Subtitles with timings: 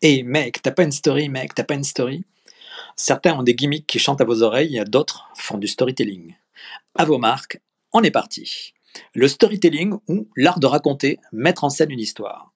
[0.00, 2.24] Hey mec, t'as pas une story, mec, t'as pas une story
[2.94, 6.36] Certains ont des gimmicks qui chantent à vos oreilles, d'autres font du storytelling.
[6.94, 7.60] À vos marques,
[7.92, 8.74] on est parti.
[9.12, 12.52] Le storytelling ou l'art de raconter, mettre en scène une histoire.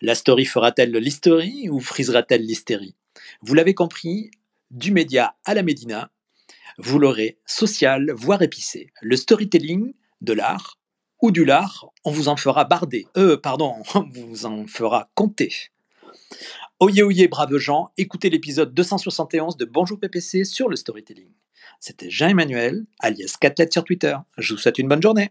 [0.00, 2.94] La story fera-t-elle l'historie ou frisera-t-elle l'hystérie?
[3.42, 4.30] Vous l'avez compris,
[4.70, 6.12] du média à la médina,
[6.78, 8.92] vous l'aurez social, voire épicé.
[9.02, 10.78] Le storytelling de l'art
[11.20, 13.08] ou du lard, on vous en fera barder.
[13.16, 15.52] Euh, pardon, on vous en fera compter.
[16.78, 21.28] Oyez, oyez, braves gens, écoutez l'épisode 271 de Bonjour PPC sur le storytelling.
[21.78, 24.16] C'était Jean-Emmanuel, alias Catlet sur Twitter.
[24.38, 25.30] Je vous souhaite une bonne journée.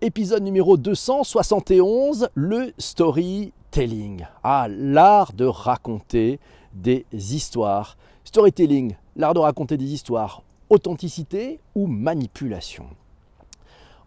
[0.00, 4.26] Épisode numéro 271, le storytelling.
[4.42, 6.38] Ah, l'art de raconter
[6.72, 7.96] des histoires.
[8.24, 10.42] Storytelling, l'art de raconter des histoires.
[10.70, 12.86] Authenticité ou manipulation?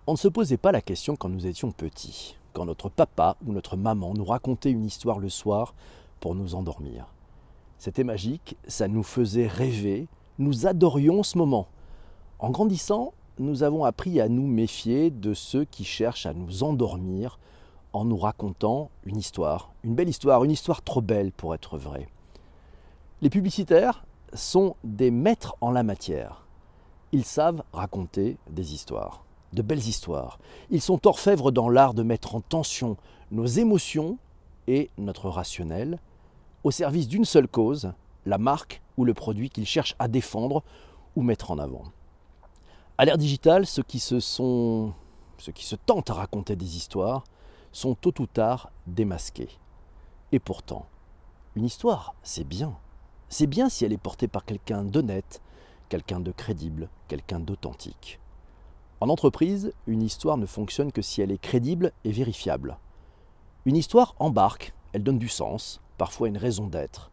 [0.08, 3.52] On ne se posait pas la question quand nous étions petits, quand notre papa ou
[3.52, 5.74] notre maman nous racontait une histoire le soir
[6.22, 7.08] pour nous endormir.
[7.78, 10.08] C'était magique, ça nous faisait rêver,
[10.40, 11.68] nous adorions ce moment.
[12.40, 17.38] En grandissant, nous avons appris à nous méfier de ceux qui cherchent à nous endormir
[17.92, 22.08] en nous racontant une histoire, une belle histoire, une histoire trop belle pour être vraie.
[23.22, 26.46] Les publicitaires sont des maîtres en la matière.
[27.12, 30.40] Ils savent raconter des histoires de belles histoires.
[30.70, 32.98] Ils sont orfèvres dans l'art de mettre en tension
[33.32, 34.18] nos émotions
[34.68, 36.00] et notre rationnel
[36.64, 37.94] au service d'une seule cause,
[38.26, 40.64] la marque ou le produit qu'ils cherchent à défendre
[41.16, 41.84] ou mettre en avant.
[42.98, 44.94] À l'ère digitale, ceux qui se sont
[45.38, 47.24] ceux qui se tentent à raconter des histoires
[47.72, 49.50] sont tôt ou tard démasqués.
[50.32, 50.88] Et pourtant,
[51.56, 52.76] une histoire, c'est bien.
[53.30, 55.42] C'est bien si elle est portée par quelqu'un d'honnête,
[55.90, 58.20] quelqu'un de crédible, quelqu'un d'authentique.
[59.00, 62.78] En entreprise, une histoire ne fonctionne que si elle est crédible et vérifiable.
[63.66, 67.12] Une histoire embarque, elle donne du sens, parfois une raison d'être.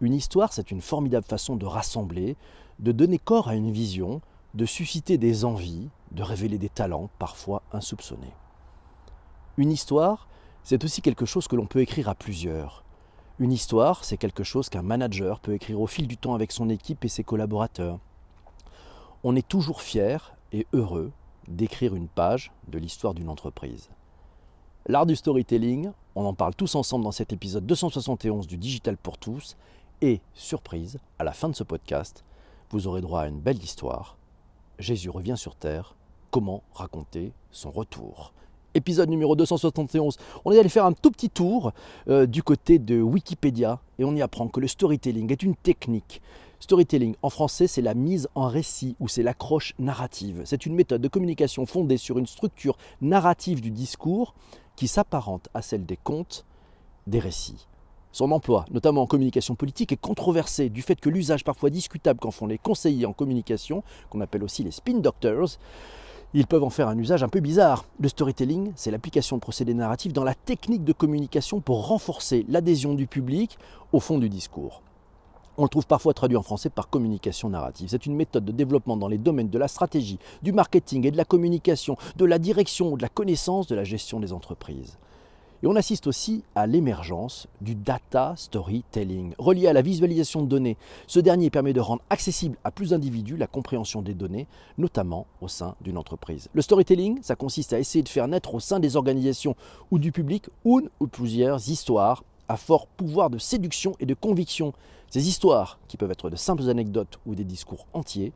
[0.00, 2.36] Une histoire, c'est une formidable façon de rassembler,
[2.80, 4.20] de donner corps à une vision,
[4.54, 8.34] de susciter des envies, de révéler des talents parfois insoupçonnés.
[9.56, 10.26] Une histoire,
[10.64, 12.84] c'est aussi quelque chose que l'on peut écrire à plusieurs.
[13.38, 16.68] Une histoire, c'est quelque chose qu'un manager peut écrire au fil du temps avec son
[16.68, 18.00] équipe et ses collaborateurs.
[19.22, 21.12] On est toujours fier et heureux
[21.48, 23.90] d'écrire une page de l'histoire d'une entreprise.
[24.86, 29.18] L'art du storytelling, on en parle tous ensemble dans cet épisode 271 du Digital pour
[29.18, 29.56] tous.
[30.00, 32.24] Et, surprise, à la fin de ce podcast,
[32.70, 34.16] vous aurez droit à une belle histoire.
[34.78, 35.94] Jésus revient sur Terre.
[36.30, 38.32] Comment raconter son retour
[38.74, 40.16] Épisode numéro 271.
[40.46, 41.72] On est allé faire un tout petit tour
[42.08, 46.22] euh, du côté de Wikipédia et on y apprend que le storytelling est une technique
[46.62, 50.42] Storytelling, en français, c'est la mise en récit ou c'est l'accroche narrative.
[50.44, 54.32] C'est une méthode de communication fondée sur une structure narrative du discours
[54.76, 56.44] qui s'apparente à celle des contes,
[57.08, 57.66] des récits.
[58.12, 62.30] Son emploi, notamment en communication politique, est controversé du fait que l'usage parfois discutable qu'en
[62.30, 65.58] font les conseillers en communication, qu'on appelle aussi les spin doctors,
[66.32, 67.86] ils peuvent en faire un usage un peu bizarre.
[67.98, 72.94] Le storytelling, c'est l'application de procédés narratifs dans la technique de communication pour renforcer l'adhésion
[72.94, 73.58] du public
[73.90, 74.80] au fond du discours.
[75.58, 77.88] On le trouve parfois traduit en français par communication narrative.
[77.90, 81.16] C'est une méthode de développement dans les domaines de la stratégie, du marketing et de
[81.16, 84.96] la communication, de la direction, de la connaissance, de la gestion des entreprises.
[85.62, 90.76] Et on assiste aussi à l'émergence du data storytelling, relié à la visualisation de données.
[91.06, 95.46] Ce dernier permet de rendre accessible à plus d'individus la compréhension des données, notamment au
[95.46, 96.48] sein d'une entreprise.
[96.52, 99.54] Le storytelling, ça consiste à essayer de faire naître au sein des organisations
[99.92, 104.72] ou du public une ou plusieurs histoires à fort pouvoir de séduction et de conviction.
[105.10, 108.32] Ces histoires, qui peuvent être de simples anecdotes ou des discours entiers,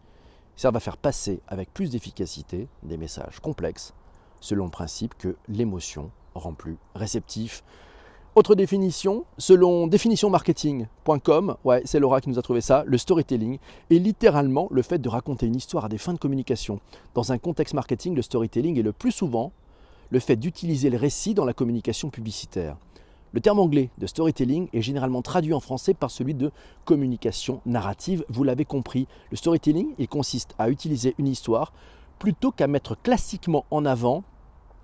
[0.56, 3.94] servent à faire passer avec plus d'efficacité des messages complexes,
[4.40, 7.62] selon le principe que l'émotion rend plus réceptif.
[8.34, 13.94] Autre définition, selon définitionmarketing.com, ouais, c'est Laura qui nous a trouvé ça, le storytelling est
[13.94, 16.80] littéralement le fait de raconter une histoire à des fins de communication.
[17.14, 19.52] Dans un contexte marketing, le storytelling est le plus souvent
[20.10, 22.76] le fait d'utiliser le récit dans la communication publicitaire.
[23.36, 26.50] Le terme anglais de storytelling est généralement traduit en français par celui de
[26.86, 28.24] communication narrative.
[28.30, 31.74] Vous l'avez compris, le storytelling, il consiste à utiliser une histoire
[32.18, 34.24] plutôt qu'à mettre classiquement en avant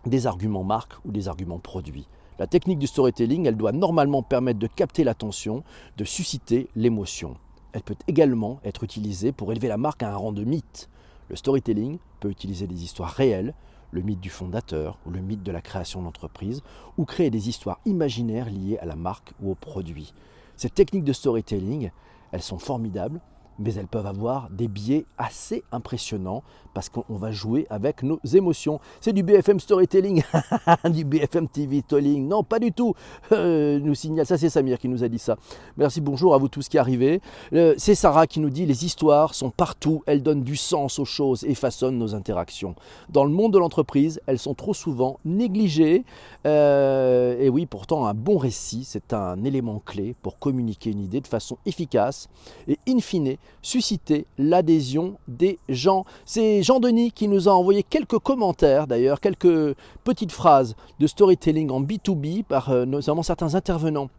[0.05, 2.07] des arguments marques ou des arguments produits.
[2.39, 5.65] La technique du storytelling, elle doit normalement permettre de capter l'attention,
[5.97, 7.39] de susciter l'émotion.
[7.73, 10.91] Elle peut également être utilisée pour élever la marque à un rang de mythe.
[11.31, 13.55] Le storytelling peut utiliser des histoires réelles,
[13.93, 16.63] le mythe du fondateur ou le mythe de la création d'entreprise,
[16.99, 20.13] ou créer des histoires imaginaires liées à la marque ou au produit.
[20.57, 21.91] Ces techniques de storytelling,
[22.33, 23.21] elles sont formidables
[23.59, 26.43] mais elles peuvent avoir des biais assez impressionnants
[26.75, 28.81] parce qu'on va jouer avec nos émotions.
[29.01, 30.23] C'est du BFM Storytelling,
[30.91, 32.29] du BFM TV Storytelling.
[32.29, 32.95] Non, pas du tout.
[33.33, 35.37] Euh, nous signale, ça c'est Samir qui nous a dit ça.
[35.77, 37.21] Merci, bonjour à vous tous qui arrivez.
[37.53, 41.05] Euh, c'est Sarah qui nous dit les histoires sont partout, elles donnent du sens aux
[41.05, 42.75] choses et façonnent nos interactions.
[43.11, 46.05] Dans le monde de l'entreprise, elles sont trop souvent négligées.
[46.47, 51.21] Euh, et oui, pourtant, un bon récit, c'est un élément clé pour communiquer une idée
[51.21, 52.29] de façon efficace
[52.67, 56.05] et in fine susciter l'adhésion des gens.
[56.25, 61.81] C'est Jean-Denis qui nous a envoyé quelques commentaires d'ailleurs, quelques petites phrases de storytelling en
[61.81, 64.11] B2B par euh, notamment certains intervenants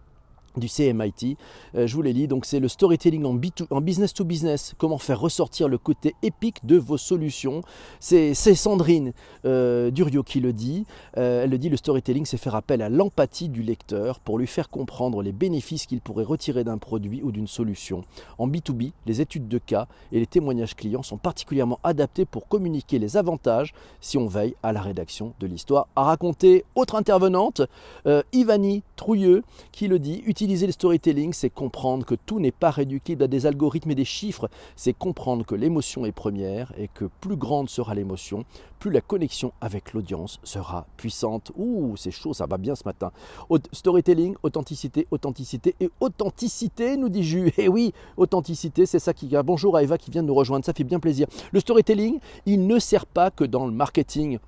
[0.57, 1.38] du CMIT.
[1.75, 3.39] Euh, je vous l'ai dit, donc c'est le storytelling en,
[3.69, 7.61] en, business to business, comment faire ressortir le côté épique de vos solutions.
[8.00, 9.13] C'est Sandrine
[9.45, 10.85] euh, Durio qui le dit.
[11.17, 14.47] Euh, elle le dit, le storytelling, c'est faire appel à l'empathie du lecteur pour lui
[14.47, 18.03] faire comprendre les bénéfices qu'il pourrait retirer d'un produit ou d'une solution.
[18.38, 22.99] En B2B, les études de cas et les témoignages clients sont particulièrement adaptés pour communiquer
[22.99, 26.63] les avantages si on veille à la rédaction de l'histoire à raconter.
[26.75, 27.61] Autre intervenante,
[28.33, 33.24] Ivani Trouilleux, qui le dit, Utiliser le storytelling, c'est comprendre que tout n'est pas réductible
[33.24, 37.38] à des algorithmes et des chiffres, c'est comprendre que l'émotion est première et que plus
[37.38, 38.44] grande sera l'émotion,
[38.78, 41.54] plus la connexion avec l'audience sera puissante.
[41.56, 43.13] Ouh, c'est chaud, ça va bien ce matin.
[43.72, 47.54] Storytelling, authenticité, authenticité et authenticité, nous dit Jus.
[47.57, 49.34] Eh oui, authenticité, c'est ça qui...
[49.45, 51.25] Bonjour à Eva qui vient de nous rejoindre, ça fait bien plaisir.
[51.54, 54.40] Le storytelling, il ne sert pas que dans le marketing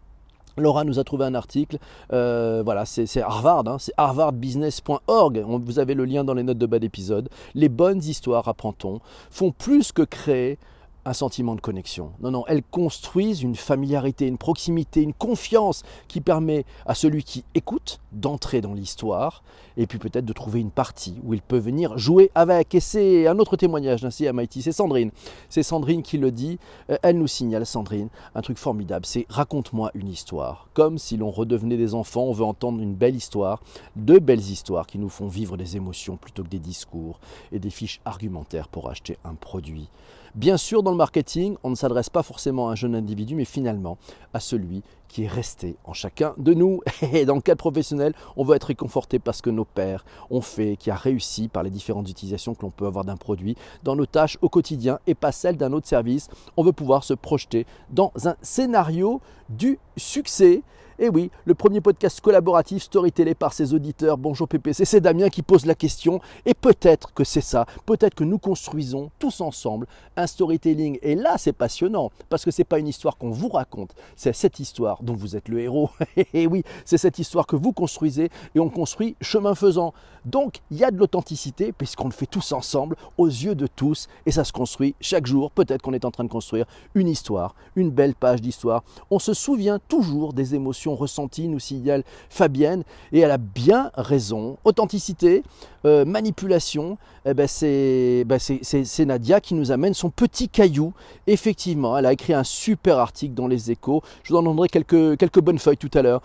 [0.58, 1.78] Laura nous a trouvé un article,
[2.14, 6.66] euh, voilà, c'est Harvard, hein, c'est harvardbusiness.org, vous avez le lien dans les notes de
[6.66, 7.30] bas d'épisode.
[7.54, 9.00] Les bonnes histoires, apprend-on,
[9.30, 10.58] font plus que créer
[11.06, 12.12] un sentiment de connexion.
[12.20, 17.46] Non, non, elles construisent une familiarité, une proximité, une confiance qui permet à celui qui
[17.54, 19.44] écoute d'entrer dans l'histoire
[19.78, 22.74] et puis peut-être de trouver une partie où il peut venir jouer avec.
[22.76, 25.12] Et c'est un autre témoignage ainsi à MIT, c'est Sandrine.
[25.50, 26.58] C'est Sandrine qui le dit,
[26.90, 30.68] euh, elle nous signale, Sandrine, un truc formidable, c'est raconte-moi une histoire.
[30.74, 33.62] Comme si l'on redevenait des enfants, on veut entendre une belle histoire,
[33.96, 37.20] deux belles histoires qui nous font vivre des émotions plutôt que des discours
[37.52, 39.90] et des fiches argumentaires pour acheter un produit.
[40.36, 43.98] Bien sûr, dans marketing, on ne s'adresse pas forcément à un jeune individu, mais finalement
[44.34, 46.82] à celui qui est resté en chacun de nous.
[47.14, 50.76] Et dans le cadre professionnel, on veut être réconforté parce que nos pères ont fait,
[50.78, 54.06] qui a réussi par les différentes utilisations que l'on peut avoir d'un produit dans nos
[54.06, 56.28] tâches au quotidien et pas celles d'un autre service.
[56.58, 60.64] On veut pouvoir se projeter dans un scénario du succès.
[60.98, 64.18] Et oui, le premier podcast collaboratif storytellé par ses auditeurs.
[64.18, 66.22] Bonjour PPC, c'est Damien qui pose la question.
[66.46, 67.66] Et peut-être que c'est ça.
[67.86, 70.98] Peut-être que nous construisons tous ensemble un storytelling.
[71.02, 74.62] Et là, c'est passionnant parce que c'est pas une histoire qu'on vous raconte, c'est cette
[74.62, 75.90] histoire dont vous êtes le héros.
[76.34, 79.94] et oui, c'est cette histoire que vous construisez et on construit chemin faisant.
[80.24, 84.08] Donc, il y a de l'authenticité puisqu'on le fait tous ensemble, aux yeux de tous,
[84.26, 85.52] et ça se construit chaque jour.
[85.52, 86.66] Peut-être qu'on est en train de construire
[86.96, 88.84] une histoire, une belle page d'histoire.
[89.12, 94.58] On se souvient toujours des émotions ressentie, nous signale Fabienne, et elle a bien raison.
[94.64, 95.42] Authenticité,
[95.86, 97.48] euh, manipulation, eh ben
[98.26, 100.94] ben c'est Nadia qui nous amène son petit caillou.
[101.26, 104.04] Effectivement, elle a écrit un super article dans les échos.
[104.22, 106.22] Je vous en donnerai quelques, quelques bonnes feuilles tout à l'heure.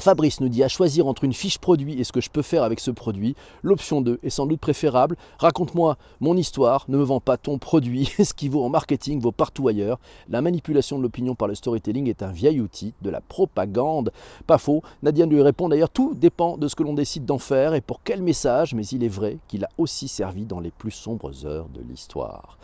[0.00, 2.62] Fabrice nous dit à choisir entre une fiche produit et ce que je peux faire
[2.62, 3.34] avec ce produit.
[3.62, 5.16] L'option 2 est sans doute préférable.
[5.38, 8.06] Raconte-moi mon histoire, ne me vends pas ton produit.
[8.22, 9.98] ce qui vaut en marketing vaut partout ailleurs.
[10.28, 14.12] La manipulation de l'opinion par le storytelling est un vieil outil de la propagande.
[14.46, 14.82] Pas faux.
[15.02, 18.02] Nadia lui répond d'ailleurs tout dépend de ce que l'on décide d'en faire et pour
[18.02, 21.68] quel message, mais il est vrai qu'il a aussi servi dans les plus sombres heures
[21.68, 22.58] de l'histoire.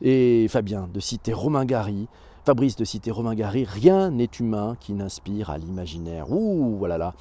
[0.00, 2.06] Et Fabien de citer Romain Gary,
[2.48, 6.32] Fabrice de citer Romain Gary, rien n'est humain qui n'inspire à l'imaginaire.
[6.32, 7.12] Ouh, voilà là.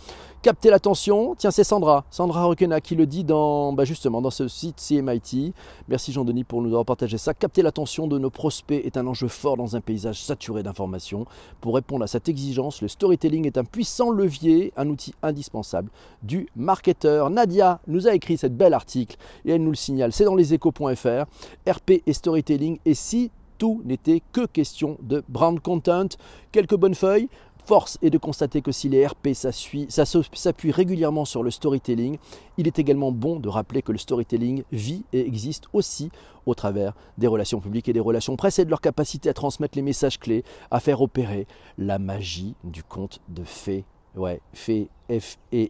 [0.42, 1.36] Captez l'attention.
[1.38, 5.54] Tiens, c'est Sandra, Sandra Roquena qui le dit dans, bah justement, dans ce site CMIT.
[5.90, 7.34] Merci Jean-Denis pour nous avoir partagé ça.
[7.34, 11.26] Capter l'attention de nos prospects est un enjeu fort dans un paysage saturé d'informations.
[11.60, 15.90] Pour répondre à cette exigence, le storytelling est un puissant levier, un outil indispensable
[16.24, 17.30] du marketeur.
[17.30, 20.14] Nadia nous a écrit cette belle article et elle nous le signale.
[20.14, 21.26] C'est dans leséchos.fr.
[21.70, 22.80] RP et storytelling.
[22.86, 26.10] Et si tout n'était que question de brand content.
[26.52, 27.30] Quelques bonnes feuilles.
[27.66, 32.18] Force est de constater que si les RP s'appuient régulièrement sur le storytelling,
[32.58, 36.10] il est également bon de rappeler que le storytelling vit et existe aussi
[36.46, 39.78] au travers des relations publiques et des relations presse et de leur capacité à transmettre
[39.78, 41.46] les messages clés, à faire opérer
[41.78, 43.84] la magie du conte de fées.
[44.16, 45.68] Ouais, F-E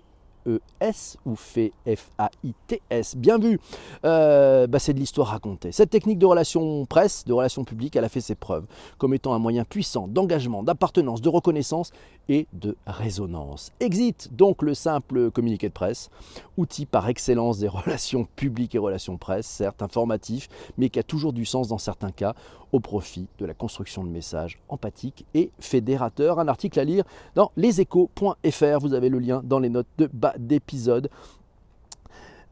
[0.48, 3.16] E-S ou fait F-A-I-T-S.
[3.16, 3.60] Bien vu,
[4.04, 5.72] c'est de l'histoire racontée.
[5.72, 8.66] Cette technique de relation presse, de relation publique, elle a fait ses preuves
[8.98, 11.92] comme étant un moyen puissant d'engagement, d'appartenance, de reconnaissance
[12.30, 13.72] et de résonance.
[13.80, 16.10] Exit donc le simple communiqué de presse,
[16.58, 21.34] outil par excellence des relations publiques et relations presse, certes informatif, mais qui a toujours
[21.34, 22.36] du sens dans certains cas,
[22.74, 26.40] au profit de la construction de messages empathiques et fédérateurs.
[26.40, 30.36] Un article à lire dans leséchos.fr, vous avez le lien dans les notes de bas
[30.38, 31.10] d'épisode.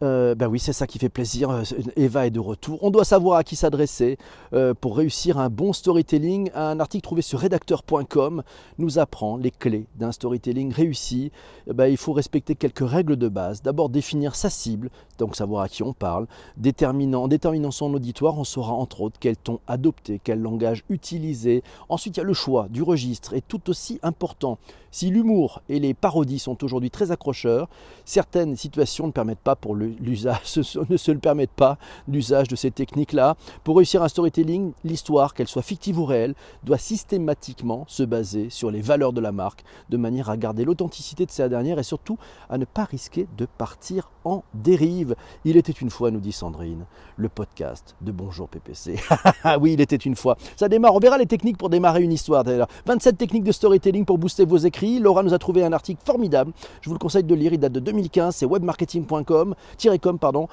[0.03, 1.49] Euh, ben oui, c'est ça qui fait plaisir.
[1.49, 1.63] Euh,
[1.95, 2.79] Eva est de retour.
[2.83, 4.17] On doit savoir à qui s'adresser
[4.53, 6.51] euh, pour réussir un bon storytelling.
[6.53, 8.43] Un article trouvé sur rédacteur.com
[8.77, 11.31] nous apprend les clés d'un storytelling réussi.
[11.67, 13.61] Ben, il faut respecter quelques règles de base.
[13.61, 16.27] D'abord, définir sa cible, donc savoir à qui on parle.
[16.57, 21.63] Déterminant, en déterminant son auditoire, on saura entre autres quel ton adopter, quel langage utiliser.
[21.87, 24.57] Ensuite, il y a le choix du registre, et tout aussi important.
[24.95, 27.67] Si l'humour et les parodies sont aujourd'hui très accrocheurs,
[28.05, 30.55] certaines situations ne permettent pas pour l'usage,
[30.89, 33.35] ne se le permettent pas l'usage de ces techniques-là.
[33.65, 36.33] Pour réussir un storytelling, l'histoire, qu'elle soit fictive ou réelle,
[36.63, 41.25] doit systématiquement se baser sur les valeurs de la marque, de manière à garder l'authenticité
[41.25, 42.17] de cette dernière et surtout
[42.49, 45.17] à ne pas risquer de partir en dérive.
[45.43, 46.85] Il était une fois, nous dit Sandrine,
[47.17, 48.95] le podcast de Bonjour PPC.
[49.43, 50.37] Ah oui, il était une fois.
[50.55, 52.67] Ça démarre, on verra les techniques pour démarrer une histoire d'ailleurs.
[52.87, 54.84] 27 techniques de storytelling pour booster vos écrits.
[54.99, 56.51] Laura nous a trouvé un article formidable.
[56.81, 59.55] Je vous le conseille de lire, il date de 2015, c'est webmarketing.com,
[60.01, 60.47] com, pardon,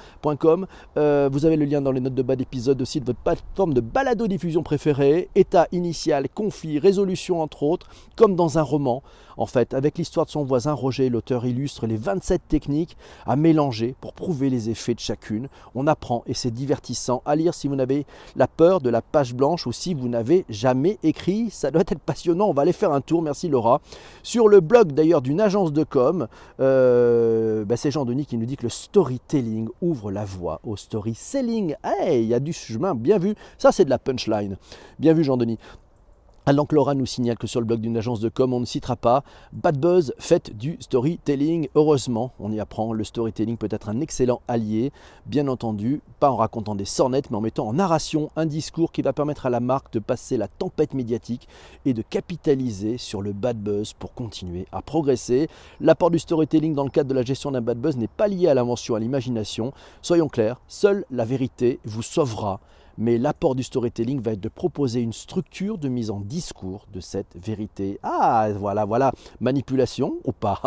[0.97, 3.73] euh, vous avez le lien dans les notes de bas d'épisode aussi de votre plateforme
[3.73, 9.03] de balado-diffusion préférée, état initial, conflit, résolution entre autres, comme dans un roman.
[9.37, 13.95] En fait, avec l'histoire de son voisin Roger, l'auteur illustre les 27 techniques à mélanger
[14.01, 15.47] pour prouver les effets de chacune.
[15.75, 19.33] On apprend et c'est divertissant à lire si vous n'avez la peur de la page
[19.33, 21.49] blanche ou si vous n'avez jamais écrit.
[21.49, 22.47] Ça doit être passionnant.
[22.47, 23.21] On va aller faire un tour.
[23.21, 23.81] Merci Laura.
[24.21, 26.27] Sur le blog d'ailleurs d'une agence de com,
[26.59, 31.15] euh, bah, c'est Jean-Denis qui nous dit que le storytelling ouvre la voie au story
[31.15, 31.75] selling.
[31.83, 32.95] Hey, il y a du chemin.
[32.95, 33.35] Bien vu.
[33.57, 34.57] Ça, c'est de la punchline.
[34.99, 35.57] Bien vu, Jean-Denis.
[36.45, 38.97] Que Laura nous signale que sur le blog d'une agence de com, on ne citera
[38.97, 39.23] pas
[39.53, 41.69] Bad Buzz, faites du storytelling.
[41.73, 44.91] Heureusement, on y apprend, le storytelling peut être un excellent allié,
[45.25, 49.01] bien entendu, pas en racontant des sornettes, mais en mettant en narration un discours qui
[49.01, 51.47] va permettre à la marque de passer la tempête médiatique
[51.85, 55.49] et de capitaliser sur le bad buzz pour continuer à progresser.
[55.79, 58.47] L'apport du storytelling dans le cadre de la gestion d'un bad buzz n'est pas lié
[58.47, 59.73] à l'invention, à l'imagination.
[60.01, 62.59] Soyons clairs, seule la vérité vous sauvera
[62.97, 66.99] mais l'apport du storytelling va être de proposer une structure de mise en discours de
[66.99, 67.99] cette vérité.
[68.03, 70.61] Ah, voilà, voilà, manipulation ou pas?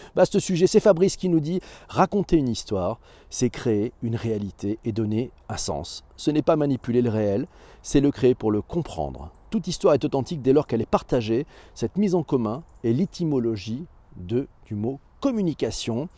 [0.14, 4.92] Vaste sujet, c'est Fabrice qui nous dit raconter une histoire, c'est créer une réalité et
[4.92, 6.04] donner un sens.
[6.16, 7.46] Ce n'est pas manipuler le réel,
[7.82, 9.30] c'est le créer pour le comprendre.
[9.50, 11.46] Toute histoire est authentique dès lors qu'elle est partagée.
[11.74, 16.08] Cette mise en commun est l'étymologie du mot communication.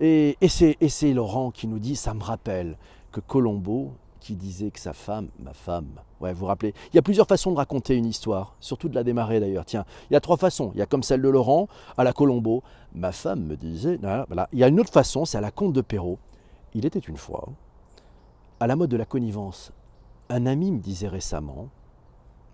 [0.00, 2.76] Et, et c'est Laurent qui nous dit, ça me rappelle
[3.12, 3.92] que Colombo
[4.26, 7.28] qui disait que sa femme, ma femme, ouais, vous vous rappelez, il y a plusieurs
[7.28, 9.64] façons de raconter une histoire, surtout de la démarrer d'ailleurs.
[9.64, 10.72] Tiens, il y a trois façons.
[10.74, 14.48] Il y a comme celle de Laurent, à la Colombo, ma femme me disait, voilà.
[14.52, 16.18] Il y a une autre façon, c'est à la Comte de Perrault.
[16.74, 17.50] Il était une fois,
[18.58, 19.70] à la mode de la connivence,
[20.28, 21.68] un ami me disait récemment,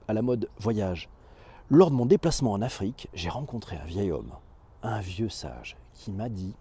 [0.09, 1.09] à la mode voyage,
[1.71, 4.33] lors de mon déplacement en Afrique, j'ai rencontré un vieil homme,
[4.83, 6.55] un vieux sage, qui m'a dit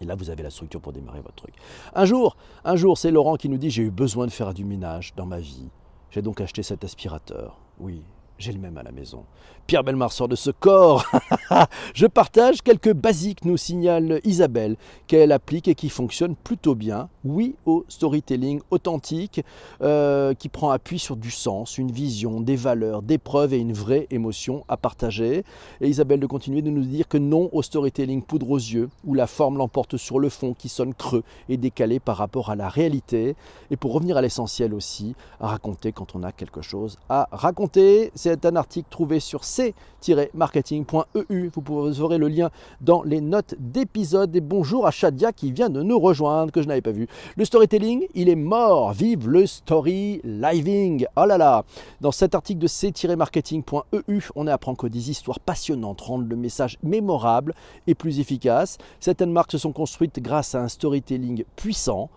[0.00, 1.54] et là, vous avez la structure pour démarrer votre truc.
[1.94, 4.64] Un jour, un jour, c'est Laurent qui nous dit j'ai eu besoin de faire du
[4.64, 5.68] ménage dans ma vie.
[6.10, 7.58] J'ai donc acheté cet aspirateur.
[7.78, 8.02] Oui,
[8.38, 9.24] j'ai le même à la maison.
[9.68, 11.04] Pierre Belmar sort de ce corps.
[11.94, 14.76] Je partage quelques basiques, nous signale Isabelle,
[15.06, 17.10] qu'elle applique et qui fonctionne plutôt bien.
[17.22, 19.44] Oui au storytelling authentique,
[19.82, 23.74] euh, qui prend appui sur du sens, une vision, des valeurs, des preuves et une
[23.74, 25.44] vraie émotion à partager.
[25.82, 29.12] Et Isabelle de continuer de nous dire que non au storytelling poudre aux yeux, où
[29.12, 32.70] la forme l'emporte sur le fond, qui sonne creux et décalé par rapport à la
[32.70, 33.36] réalité.
[33.70, 38.12] Et pour revenir à l'essentiel aussi, raconter quand on a quelque chose à raconter.
[38.28, 41.50] Un article trouvé sur c-marketing.eu.
[41.54, 44.34] Vous aurez le lien dans les notes d'épisode.
[44.36, 47.08] Et bonjour à Shadia qui vient de nous rejoindre, que je n'avais pas vu.
[47.36, 48.92] Le storytelling, il est mort.
[48.92, 51.06] Vive le story living.
[51.16, 51.64] Oh là là.
[52.00, 57.54] Dans cet article de c-marketing.eu, on apprend que des histoires passionnantes rendent le message mémorable
[57.86, 58.78] et plus efficace.
[59.00, 62.10] Certaines marques se sont construites grâce à un storytelling puissant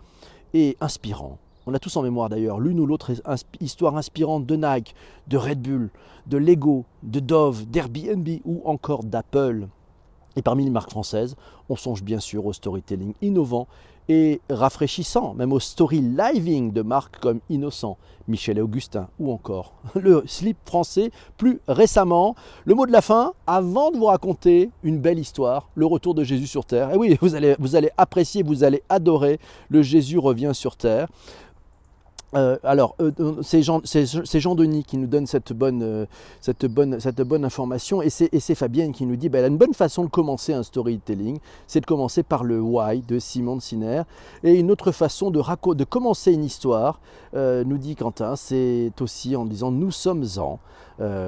[0.53, 1.37] et inspirant.
[1.67, 3.11] On a tous en mémoire d'ailleurs l'une ou l'autre
[3.59, 4.95] histoire inspirante de Nike,
[5.27, 5.91] de Red Bull,
[6.25, 9.67] de Lego, de Dove, d'Airbnb ou encore d'Apple.
[10.35, 11.35] Et parmi les marques françaises,
[11.69, 13.67] on songe bien sûr au storytelling innovant
[14.09, 19.73] et rafraîchissant, même au story living de marques comme Innocent, Michel et Augustin ou encore
[19.95, 22.35] le slip français plus récemment.
[22.65, 26.23] Le mot de la fin, avant de vous raconter une belle histoire, le retour de
[26.23, 26.91] Jésus sur terre.
[26.91, 29.39] Et oui, vous allez, vous allez apprécier, vous allez adorer
[29.69, 31.07] le Jésus revient sur terre.
[32.33, 36.07] Euh, alors, euh, euh, c'est Jean, Jean, Denis qui nous donne cette bonne,
[37.43, 41.39] information et c'est Fabienne qui nous dit bah, une bonne façon de commencer un storytelling,
[41.67, 44.05] c'est de commencer par le why de Simon de.
[44.43, 46.99] Et une autre façon de commencer une histoire,
[47.33, 50.59] nous dit Quentin, c'est aussi en disant nous sommes en.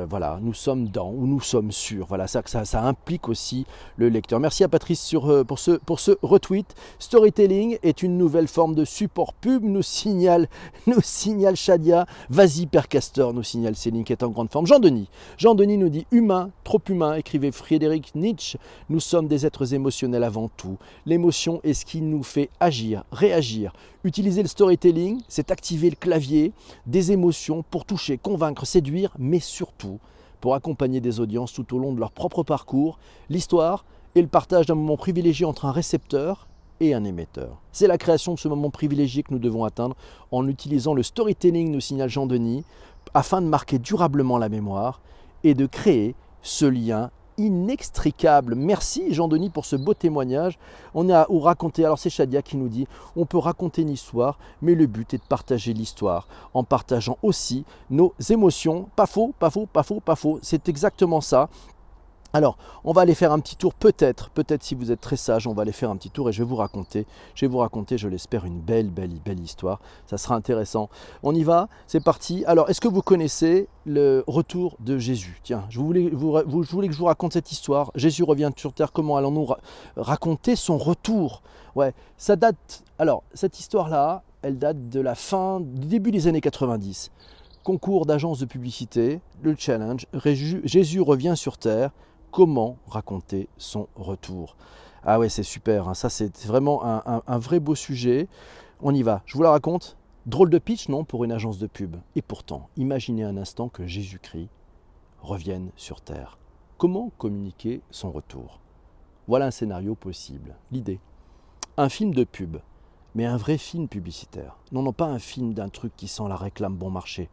[0.09, 2.05] Voilà, nous sommes dans ou nous sommes sûrs.
[2.07, 3.65] Voilà, ça, ça, ça implique aussi
[3.97, 4.39] le lecteur.
[4.39, 6.75] Merci à Patrice sur, pour, ce, pour ce retweet.
[6.99, 10.47] Storytelling est une nouvelle forme de support pub, nous signale
[10.87, 12.05] nous signale Shadia.
[12.29, 14.67] Vas-y, Père Castor, nous signale Céline qui est en grande forme.
[14.67, 15.09] Jean-Denis.
[15.37, 18.57] Jean-Denis nous dit Humain, trop humain, écrivait Frédéric Nietzsche.
[18.89, 20.77] Nous sommes des êtres émotionnels avant tout.
[21.05, 23.73] L'émotion est ce qui nous fait agir, réagir.
[24.05, 26.51] Utiliser le storytelling, c'est activer le clavier
[26.85, 29.62] des émotions pour toucher, convaincre, séduire, mais surtout
[30.41, 33.00] pour accompagner des audiences tout au long de leur propre parcours.
[33.29, 36.48] L'histoire est le partage d'un moment privilégié entre un récepteur
[36.79, 37.62] et un émetteur.
[37.72, 39.96] C'est la création de ce moment privilégié que nous devons atteindre
[40.32, 42.65] en utilisant le storytelling, nous signale Jean-Denis,
[43.13, 45.01] afin de marquer durablement la mémoire
[45.43, 48.55] et de créer ce lien inextricable.
[48.55, 50.57] Merci Jean-Denis pour ce beau témoignage.
[50.93, 54.37] On a ou raconter, alors c'est Shadia qui nous dit, on peut raconter une histoire,
[54.61, 58.87] mais le but est de partager l'histoire en partageant aussi nos émotions.
[58.95, 60.39] Pas faux, pas faux, pas faux, pas faux.
[60.41, 61.49] C'est exactement ça.
[62.35, 65.45] Alors, on va aller faire un petit tour, peut-être, peut-être si vous êtes très sage,
[65.45, 67.59] on va aller faire un petit tour et je vais vous raconter, je vais vous
[67.59, 69.79] raconter, je l'espère, une belle, belle, belle histoire.
[70.07, 70.89] Ça sera intéressant.
[71.21, 72.43] On y va, c'est parti.
[72.47, 75.41] Alors, est-ce que vous connaissez le retour de Jésus?
[75.43, 77.91] Tiens, je voulais, vous, je voulais que je vous raconte cette histoire.
[77.93, 79.49] Jésus revient sur terre, comment allons-nous
[79.95, 81.43] raconter son retour?
[81.75, 82.83] Ouais, ça date.
[82.97, 87.11] Alors, cette histoire-là, elle date de la fin, du début des années 90
[87.63, 90.05] concours d'agence de publicité, le challenge,
[90.65, 91.91] Jésus revient sur Terre,
[92.33, 94.57] comment raconter son retour.
[95.03, 95.93] Ah ouais, c'est super, hein.
[95.93, 98.27] ça c'est vraiment un, vrai beau sujet.
[98.81, 99.97] On y va, je vous la raconte.
[100.25, 101.95] Drôle de pitch, non, pour une agence de pub.
[102.15, 104.49] Et pourtant, imaginez un instant que Jésus-Christ
[105.21, 106.39] revienne sur Terre.
[106.77, 108.59] Comment communiquer son retour?
[109.27, 110.55] Voilà un scénario possible.
[110.71, 110.99] L'idée.
[111.77, 112.57] Un film de pub,
[113.13, 114.57] mais un vrai film publicitaire.
[114.71, 117.29] Non, non, pas un film d'un truc qui sent la réclame bon marché.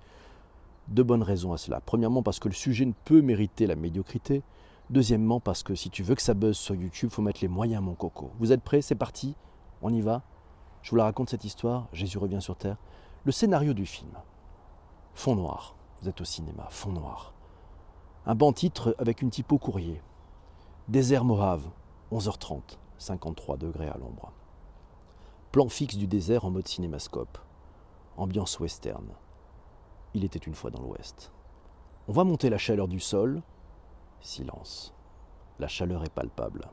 [0.88, 1.80] Deux bonnes raisons à cela.
[1.80, 4.42] Premièrement, parce que le sujet ne peut mériter la médiocrité.
[4.90, 7.49] Deuxièmement, parce que si tu veux que ça buzz sur YouTube, il faut mettre les
[7.49, 8.32] moyens, mon coco.
[8.40, 8.82] Vous êtes prêts?
[8.82, 9.37] C'est parti
[9.83, 10.22] On y va
[10.83, 11.87] Je vous la raconte cette histoire.
[11.92, 12.76] Jésus revient sur terre.
[13.24, 14.11] Le scénario du film.
[15.14, 15.76] Fond noir.
[16.03, 16.66] Vous êtes au cinéma.
[16.70, 17.35] Fond noir.
[18.26, 20.03] Un banc titre avec une typo courrier.
[20.88, 21.70] Désert Mohave,
[22.11, 22.61] 11h30,
[22.98, 24.33] 53 degrés à l'ombre.
[25.53, 27.38] Plan fixe du désert en mode cinémascope.
[28.16, 29.07] Ambiance western.
[30.14, 31.31] Il était une fois dans l'ouest.
[32.09, 33.40] On va monter la chaleur du sol,
[34.22, 34.92] Silence.
[35.59, 36.68] La chaleur est palpable.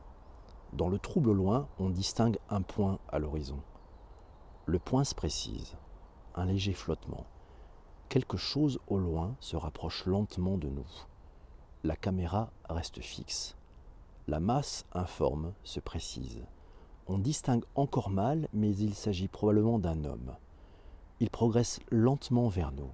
[0.74, 3.62] Dans le trouble loin, on distingue un point à l'horizon.
[4.66, 5.76] Le point se précise.
[6.36, 7.26] Un léger flottement.
[8.10, 10.88] Quelque chose au loin se rapproche lentement de nous.
[11.84, 13.56] La caméra reste fixe.
[14.28, 16.44] La masse informe se précise.
[17.08, 20.36] On distingue encore mal, mais il s'agit probablement d'un homme.
[21.22, 22.92] Il progresse lentement vers nous,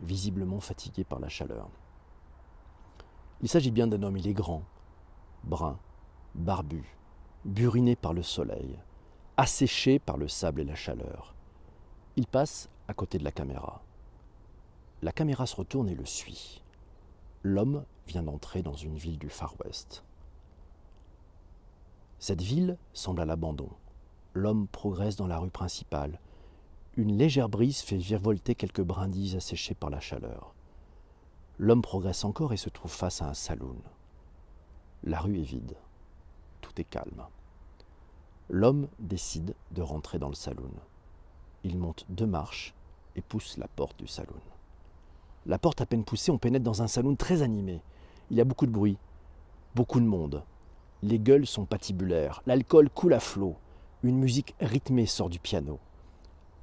[0.00, 1.68] visiblement fatigué par la chaleur.
[3.42, 4.64] Il s'agit bien d'un homme, il est grand,
[5.44, 5.78] brun,
[6.34, 6.84] barbu,
[7.44, 8.78] buriné par le soleil,
[9.36, 11.34] asséché par le sable et la chaleur.
[12.16, 13.82] Il passe à côté de la caméra.
[15.02, 16.62] La caméra se retourne et le suit.
[17.42, 20.04] L'homme vient d'entrer dans une ville du Far West.
[22.18, 23.70] Cette ville semble à l'abandon.
[24.34, 26.20] L'homme progresse dans la rue principale.
[26.96, 30.54] Une légère brise fait virevolter quelques brindilles asséchées par la chaleur.
[31.62, 33.76] L'homme progresse encore et se trouve face à un saloon.
[35.04, 35.76] La rue est vide.
[36.62, 37.26] Tout est calme.
[38.48, 40.72] L'homme décide de rentrer dans le saloon.
[41.62, 42.72] Il monte deux marches
[43.14, 44.40] et pousse la porte du saloon.
[45.44, 47.82] La porte à peine poussée, on pénètre dans un saloon très animé.
[48.30, 48.96] Il y a beaucoup de bruit,
[49.74, 50.42] beaucoup de monde.
[51.02, 53.56] Les gueules sont patibulaires, l'alcool coule à flot,
[54.02, 55.78] une musique rythmée sort du piano.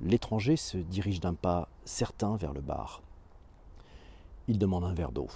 [0.02, 3.04] L'étranger se dirige d'un pas certain vers le bar.
[4.48, 5.28] Il demande un verre d'eau.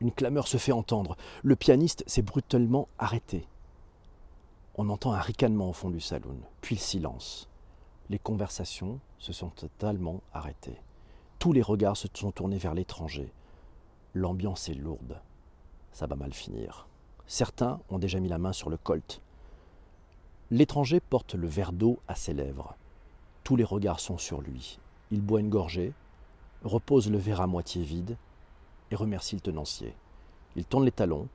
[0.00, 1.16] Une clameur se fait entendre.
[1.42, 3.46] Le pianiste s'est brutalement arrêté.
[4.76, 7.48] On entend un ricanement au fond du saloon, puis le silence.
[8.10, 10.80] Les conversations se sont totalement arrêtées.
[11.38, 13.32] Tous les regards se sont tournés vers l'étranger.
[14.14, 15.20] L'ambiance est lourde.
[15.92, 16.86] Ça va mal finir.
[17.26, 19.20] Certains ont déjà mis la main sur le colt.
[20.50, 22.76] L'étranger porte le verre d'eau à ses lèvres.
[23.44, 24.78] Tous les regards sont sur lui.
[25.10, 25.92] Il boit une gorgée,
[26.64, 28.16] repose le verre à moitié vide
[28.90, 29.94] et remercie le tenancier.
[30.56, 31.28] Il tourne les talons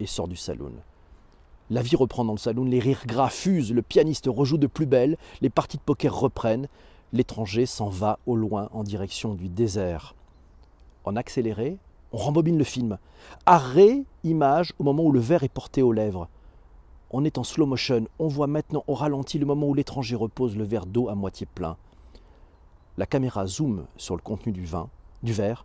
[0.00, 0.72] et sort du saloon.
[1.70, 4.86] La vie reprend dans le saloon, les rires gras fusent, le pianiste rejoue de plus
[4.86, 6.68] belle, les parties de poker reprennent,
[7.12, 10.14] l'étranger s'en va au loin en direction du désert.
[11.04, 11.76] En accéléré,
[12.12, 12.98] on rembobine le film.
[13.44, 16.28] Arrêt, image au moment où le verre est porté aux lèvres.
[17.10, 20.56] On est en slow motion, on voit maintenant au ralenti le moment où l'étranger repose
[20.56, 21.76] le verre d'eau à moitié plein.
[22.98, 24.88] La caméra zoome sur le contenu du vin,
[25.22, 25.64] du verre.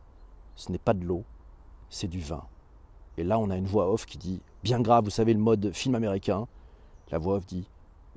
[0.55, 1.23] Ce n'est pas de l'eau,
[1.89, 2.43] c'est du vin.
[3.17, 5.71] Et là, on a une voix off qui dit, bien grave, vous savez, le mode
[5.73, 6.47] film américain.
[7.09, 7.67] La voix off dit,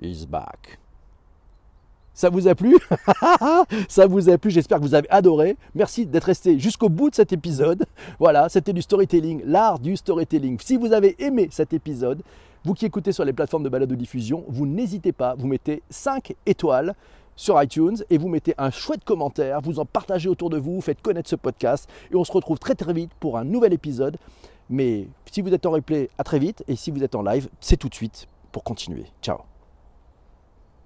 [0.02, 0.79] He's back.
[2.12, 2.76] Ça vous a plu?
[3.88, 5.57] Ça vous a plu, j'espère que vous avez adoré.
[5.74, 7.87] Merci d'être resté jusqu'au bout de cet épisode.
[8.18, 10.59] Voilà, c'était du storytelling, l'art du storytelling.
[10.61, 12.20] Si vous avez aimé cet épisode,
[12.66, 15.83] vous qui écoutez sur les plateformes de balade de diffusion, vous n'hésitez pas, vous mettez
[15.88, 16.94] 5 étoiles
[17.37, 21.01] sur iTunes et vous mettez un chouette commentaire, vous en partagez autour de vous, faites
[21.03, 24.16] connaître ce podcast et on se retrouve très très vite pour un nouvel épisode.
[24.68, 27.49] Mais si vous êtes en replay, à très vite et si vous êtes en live,
[27.61, 29.05] c'est tout de suite pour continuer.
[29.22, 29.56] Ciao